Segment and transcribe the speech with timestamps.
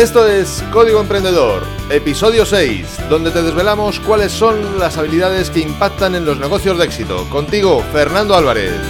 [0.00, 6.14] Esto es Código Emprendedor, episodio 6, donde te desvelamos cuáles son las habilidades que impactan
[6.14, 7.28] en los negocios de éxito.
[7.28, 8.80] Contigo, Fernando Álvarez.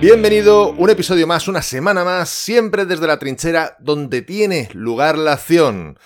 [0.00, 5.32] Bienvenido, un episodio más, una semana más, siempre desde la trinchera donde tiene lugar la
[5.32, 5.98] acción.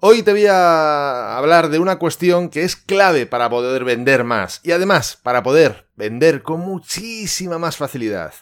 [0.00, 4.60] Hoy te voy a hablar de una cuestión que es clave para poder vender más
[4.64, 8.34] y además para poder vender con muchísima más facilidad.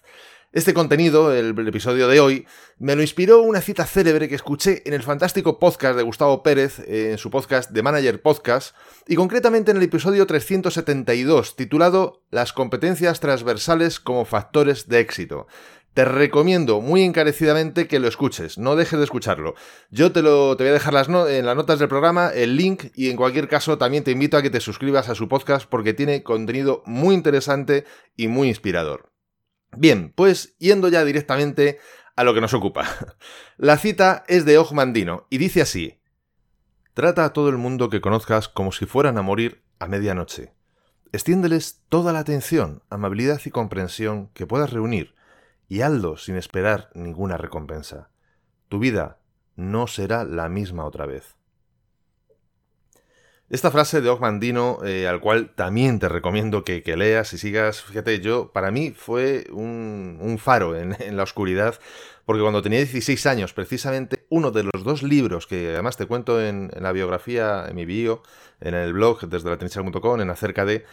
[0.51, 2.47] Este contenido, el, episodio de hoy,
[2.79, 6.79] me lo inspiró una cita célebre que escuché en el fantástico podcast de Gustavo Pérez,
[6.87, 8.75] eh, en su podcast The Manager Podcast,
[9.06, 15.48] y concretamente en el episodio 372, titulado Las competencias transversales como factores de éxito.
[15.92, 19.55] Te recomiendo muy encarecidamente que lo escuches, no dejes de escucharlo.
[19.91, 22.84] Yo te, lo, te voy a dejar las en las notas del programa el link
[22.95, 25.92] y en cualquier caso también te invito a que te suscribas a su podcast porque
[25.92, 27.84] tiene contenido muy interesante
[28.17, 29.11] y muy inspirador.
[29.77, 31.78] Bien, pues yendo ya directamente
[32.16, 32.84] a lo que nos ocupa.
[33.56, 36.00] La cita es de Ogmandino y dice así:
[36.94, 40.52] Trata a todo el mundo que conozcas como si fueran a morir a medianoche.
[41.12, 45.14] Extiéndeles toda la atención, amabilidad y comprensión que puedas reunir
[45.69, 48.10] y hazlo sin esperar ninguna recompensa.
[48.69, 49.20] Tu vida
[49.56, 51.38] no será la misma otra vez.
[53.50, 58.20] Esta frase de Ogmandino, eh, al cual también te recomiendo que, leas y sigas, fíjate,
[58.20, 61.78] yo, para mí fue un, faro en, la oscuridad,
[62.26, 66.42] porque cuando tenía 16 años, precisamente uno de los dos libros que además te cuento
[66.42, 68.22] en, la biografía, en mi bio,
[68.60, 69.56] en el blog desde la
[70.22, 70.84] en acerca de,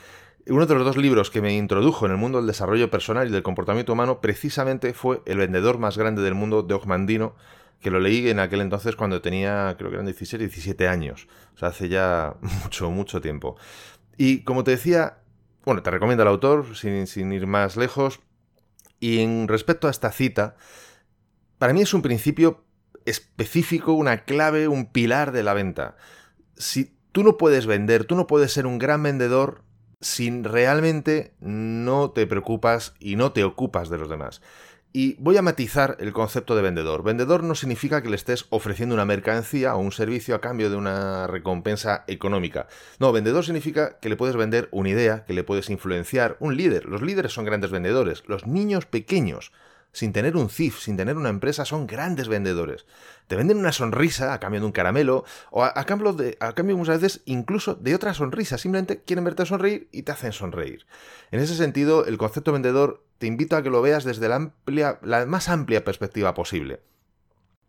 [0.47, 3.31] uno de los dos libros que me introdujo en el mundo del desarrollo personal y
[3.31, 7.35] del comportamiento humano precisamente fue El vendedor más grande del mundo de Ogmandino,
[7.86, 11.28] que lo leí en aquel entonces cuando tenía, creo que eran 16, 17 años.
[11.53, 13.58] O sea, hace ya mucho, mucho tiempo.
[14.17, 15.19] Y como te decía,
[15.66, 18.22] bueno, te recomiendo al autor, sin, sin ir más lejos.
[19.00, 20.56] Y en respecto a esta cita,
[21.59, 22.66] para mí es un principio
[23.06, 25.95] específico, una clave, un pilar de la venta.
[26.56, 29.62] Si tú no puedes vender, tú no puedes ser un gran vendedor
[30.01, 34.41] si realmente no te preocupas y no te ocupas de los demás.
[34.97, 37.03] Y voy a matizar el concepto de vendedor.
[37.03, 40.78] Vendedor no significa que le estés ofreciendo una mercancía o un servicio a cambio de
[40.78, 42.67] una recompensa económica.
[42.97, 46.85] No, vendedor significa que le puedes vender una idea, que le puedes influenciar, un líder.
[46.85, 48.23] Los líderes son grandes vendedores.
[48.28, 49.51] Los niños pequeños
[49.95, 52.85] sin tener un CIF, sin tener una empresa, son grandes vendedores.
[53.28, 56.75] Te venden una sonrisa a cambio de un caramelo, o a, cambio, de, a cambio
[56.75, 58.57] muchas veces incluso de otra sonrisa.
[58.57, 60.85] Simplemente quieren verte sonreír y te hacen sonreír.
[61.31, 65.00] En ese sentido, el concepto vendedor te invito a que lo veas desde la, amplia,
[65.01, 66.81] la más amplia perspectiva posible.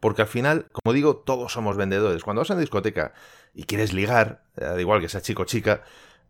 [0.00, 2.24] Porque al final, como digo, todos somos vendedores.
[2.24, 3.14] Cuando vas a una discoteca
[3.54, 5.84] y quieres ligar, da igual que sea chico o chica,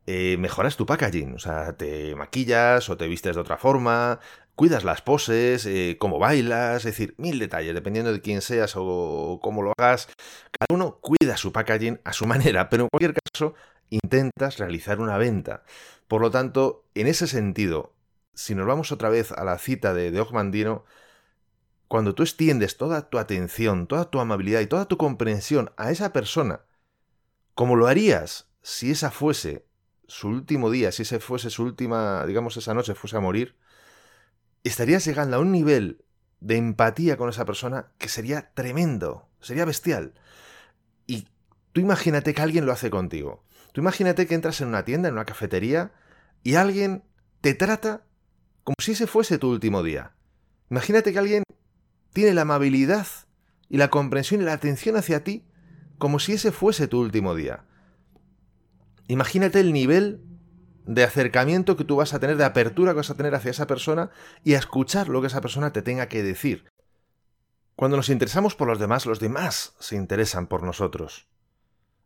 [0.06, 1.34] eh, mejoras tu packaging.
[1.34, 4.20] O sea, te maquillas o te vistes de otra forma,
[4.56, 9.38] cuidas las poses, eh, cómo bailas, es decir, mil detalles, dependiendo de quién seas o
[9.42, 10.08] cómo lo hagas.
[10.50, 13.54] Cada uno cuida su packaging a su manera, pero en cualquier caso
[13.90, 15.62] intentas realizar una venta.
[16.08, 17.94] Por lo tanto, en ese sentido,
[18.34, 20.84] si nos vamos otra vez a la cita de, de Ogmandino,
[21.88, 26.12] cuando tú extiendes toda tu atención, toda tu amabilidad y toda tu comprensión a esa
[26.12, 26.62] persona,
[27.54, 29.66] como lo harías si esa fuese
[30.08, 33.56] su último día, si ese fuese su última, digamos, esa noche fuese a morir,
[34.68, 36.04] estarías llegando a un nivel
[36.40, 40.14] de empatía con esa persona que sería tremendo, sería bestial.
[41.06, 41.28] Y
[41.72, 43.44] tú imagínate que alguien lo hace contigo.
[43.72, 45.92] Tú imagínate que entras en una tienda, en una cafetería,
[46.42, 47.04] y alguien
[47.40, 48.04] te trata
[48.64, 50.12] como si ese fuese tu último día.
[50.70, 51.42] Imagínate que alguien
[52.12, 53.06] tiene la amabilidad
[53.68, 55.44] y la comprensión y la atención hacia ti
[55.98, 57.64] como si ese fuese tu último día.
[59.08, 60.20] Imagínate el nivel
[60.86, 63.66] de acercamiento que tú vas a tener, de apertura que vas a tener hacia esa
[63.66, 64.10] persona
[64.44, 66.72] y a escuchar lo que esa persona te tenga que decir.
[67.74, 71.28] Cuando nos interesamos por los demás, los demás se interesan por nosotros.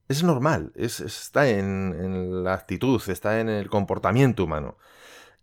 [0.08, 4.76] Es normal, está en, la actitud, está en el comportamiento humano.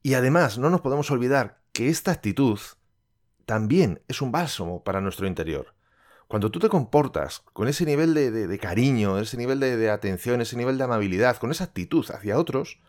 [0.04, 2.60] Y además, no nos podemos olvidar que esta actitud
[3.46, 5.74] también es un bálsamo para nuestro interior.
[6.28, 10.78] Cuando tú te comportas con ese nivel de, cariño, ese nivel de, atención, ese nivel
[10.78, 12.82] de amabilidad, con esa actitud hacia otros,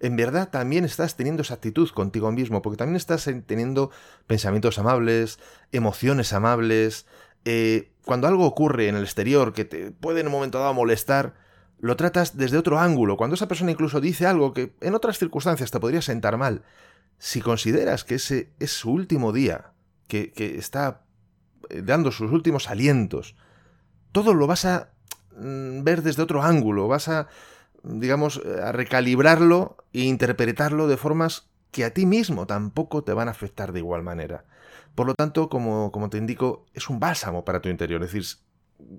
[0.00, 3.90] en verdad también estás teniendo esa actitud contigo mismo, porque también estás teniendo
[4.26, 5.38] pensamientos amables,
[5.72, 7.06] emociones amables.
[7.44, 11.34] Eh, cuando algo ocurre en el exterior que te puede en un momento dado molestar,
[11.80, 13.16] lo tratas desde otro ángulo.
[13.16, 16.62] Cuando esa persona incluso dice algo que en otras circunstancias te podría sentar mal,
[17.18, 19.72] si consideras que ese es su último día,
[20.06, 21.02] que, está
[21.70, 23.36] eh, dando sus últimos alientos,
[24.12, 24.90] todo lo vas a
[25.36, 27.28] mm, ver desde otro ángulo, vas a
[27.88, 33.28] digamos, eh, a recalibrarlo e interpretarlo de formas que a ti mismo tampoco te van
[33.28, 34.44] a afectar de igual manera.
[34.94, 38.02] Por lo tanto, como, como te indico, es un bálsamo para tu interior.
[38.02, 38.38] Es decir,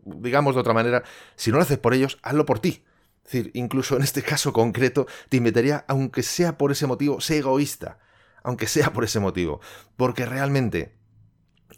[0.05, 1.03] digamos de otra manera,
[1.35, 2.83] si no lo haces por ellos, hazlo por ti.
[3.25, 7.37] Es decir, incluso en este caso concreto, te invitaría, aunque sea por ese motivo, sé
[7.39, 7.99] egoísta.
[8.43, 9.59] Aunque sea por ese motivo.
[9.97, 10.93] Porque realmente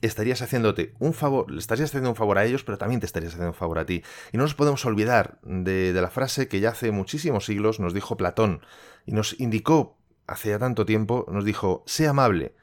[0.02, 3.34] estarías haciéndote un favor, le estarías haciendo un favor a ellos, pero también te estarías
[3.34, 4.04] haciendo un favor a ti.
[4.32, 8.18] Y no nos podemos olvidar de, la frase que ya hace muchísimos siglos nos dijo
[8.18, 8.62] Platón
[9.06, 9.98] y nos indicó
[10.28, 12.56] hace ya tanto tiempo, nos dijo, sé amable,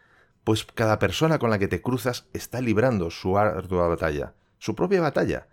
[0.45, 5.01] pues cada persona con la que te cruzas está librando su ardua batalla, su propia
[5.01, 5.49] batalla.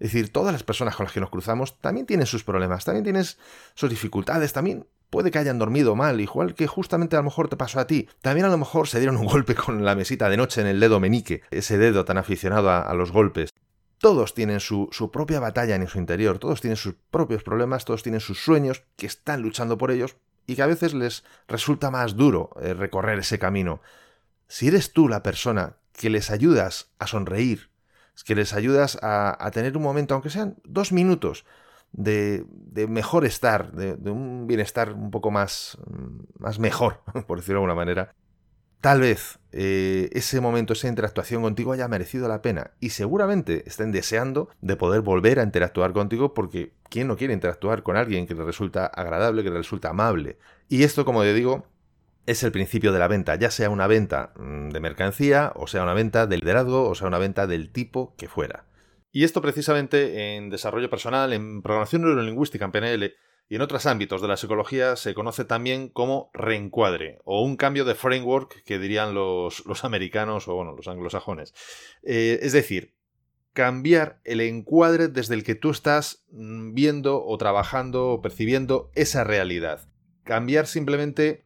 [0.00, 3.04] Es decir, todas las personas con las que nos cruzamos también tienen sus problemas, también
[3.04, 3.24] tienen
[3.74, 7.56] sus dificultades, también puede que hayan dormido mal, igual que justamente a lo mejor te
[7.56, 8.08] pasó a ti.
[8.22, 10.80] También a lo mejor se dieron un golpe con la mesita de noche en el
[10.80, 13.50] dedo menique, ese dedo tan aficionado a, los golpes.
[13.98, 18.02] Todos tienen su, su, propia batalla en su interior, todos tienen sus propios problemas, todos
[18.02, 20.16] tienen sus sueños, que están luchando por ellos
[20.46, 23.82] y que a veces les resulta más duro eh, recorrer ese camino.
[24.48, 27.69] Si eres tú la persona que les ayudas a sonreír,
[28.24, 31.44] que les ayudas a, tener un momento, aunque sean dos minutos,
[31.92, 32.44] de,
[32.88, 35.78] mejor estar, de, un bienestar un poco más,
[36.38, 38.14] más mejor, por decirlo de alguna manera,
[38.80, 43.92] tal vez eh, ese momento, esa interactuación contigo haya merecido la pena y seguramente estén
[43.92, 48.34] deseando de poder volver a interactuar contigo porque ¿quién no quiere interactuar con alguien que
[48.34, 50.38] le resulta agradable, que le resulta amable?
[50.68, 51.66] Y esto, como te digo,
[52.26, 55.82] es el principio de la venta, ya sea una venta mm, de mercancía, o sea
[55.82, 58.66] una venta de liderazgo, o sea una venta del tipo que fuera.
[59.12, 63.14] Y esto precisamente en desarrollo personal, en programación neurolingüística, en PNL
[63.48, 67.84] y en otros ámbitos de la psicología se conoce también como reencuadre o un cambio
[67.84, 71.52] de framework que dirían los, americanos o bueno, los anglosajones.
[72.04, 72.94] Eh, es decir,
[73.52, 79.24] cambiar el encuadre desde el que tú estás mm, viendo o trabajando o percibiendo esa
[79.24, 79.88] realidad.
[80.22, 81.44] Cambiar simplemente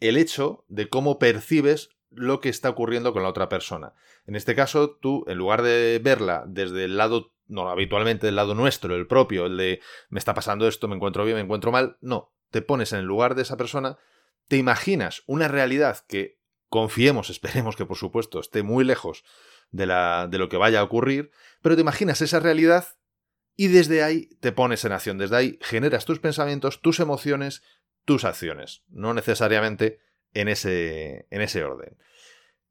[0.00, 3.94] el hecho de cómo percibes lo que está ocurriendo con la otra persona.
[4.26, 8.54] En este caso, tú, en lugar de verla desde el lado, no habitualmente del lado
[8.54, 11.96] nuestro, el propio, el de me está pasando esto, me encuentro bien, me encuentro mal,
[12.00, 13.98] no, te pones en el lugar de esa persona,
[14.48, 19.24] te imaginas una realidad que confiemos, esperemos que por supuesto esté muy lejos
[19.70, 21.30] de, la, de lo que vaya a ocurrir,
[21.62, 22.86] pero te imaginas esa realidad
[23.56, 27.62] y desde ahí te pones en acción, desde ahí generas tus pensamientos, tus emociones,
[28.04, 30.00] tus acciones, no necesariamente
[30.34, 31.96] en ese, en ese orden.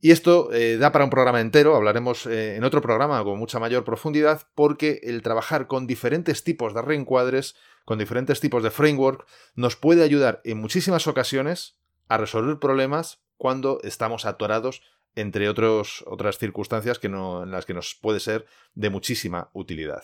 [0.02, 3.60] Y esto eh, da para un programa entero, hablaremos eh, en otro programa con mucha
[3.60, 9.28] mayor profundidad, porque el trabajar con diferentes tipos de reencuadres, con diferentes tipos de framework,
[9.56, 11.78] nos puede ayudar en muchísimas ocasiones
[12.08, 14.82] a resolver problemas cuando estamos atorados
[15.16, 18.46] entre otros, otras circunstancias que no, en las que nos puede ser
[18.76, 20.04] de muchísima utilidad.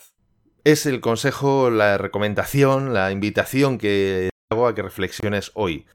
[0.64, 4.30] Es el consejo, la recomendación, la invitación que
[4.64, 5.86] a que reflexiones hoy.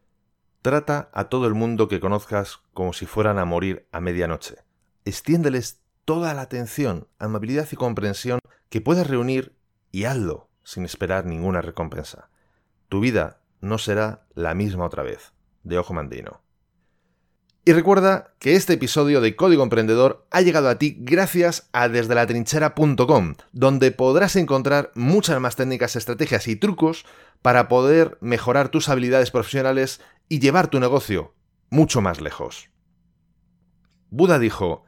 [0.61, 4.57] Trata a todo el mundo que conozcas como si fueran a morir a medianoche.
[5.05, 9.55] Extiéndeles toda la atención, amabilidad y comprensión que puedas reunir
[9.91, 12.29] y hazlo sin esperar ninguna recompensa.
[12.89, 15.33] Tu vida no será la misma otra vez.
[15.63, 16.41] De Ojo Mandino.
[17.63, 23.35] Y recuerda que este episodio de Código Emprendedor ha llegado a ti gracias a desdelatrinchera.com,
[23.51, 27.05] donde podrás encontrar muchas más técnicas, estrategias y trucos
[27.43, 31.35] para poder mejorar tus habilidades profesionales y llevar tu negocio
[31.69, 32.71] mucho más lejos.
[34.09, 34.83] Buda dijo,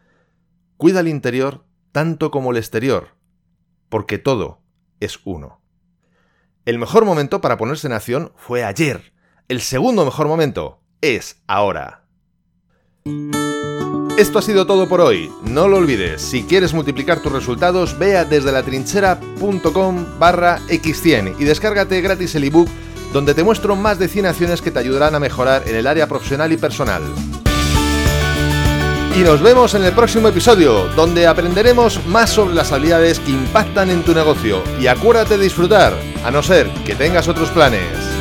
[0.78, 3.10] cuida el interior tanto como el exterior,
[3.88, 4.64] porque todo
[5.00, 5.62] es uno.
[6.66, 9.14] El mejor momento para ponerse en acción fue ayer.
[9.48, 12.03] El segundo mejor momento es ahora.
[14.18, 15.32] Esto ha sido todo por hoy.
[15.44, 21.36] No lo olvides, si quieres multiplicar tus resultados, ve a desde la trinchera.com barra x100
[21.40, 22.70] y descárgate gratis el ebook
[23.12, 26.08] donde te muestro más de 100 acciones que te ayudarán a mejorar en el área
[26.08, 27.02] profesional y personal.
[29.16, 33.92] Y nos vemos en el próximo episodio, donde aprenderemos más sobre las habilidades que impactan
[33.92, 34.64] en tu negocio.
[34.80, 35.94] Y acuérdate de disfrutar,
[36.26, 38.13] a no ser que tengas otros planes.